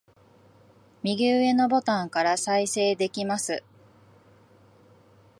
[1.03, 3.63] 右上のボタンから再生できます